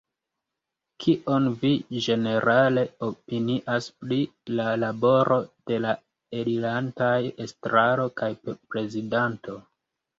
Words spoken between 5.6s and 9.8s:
de la elirantaj estraro kaj prezidanto?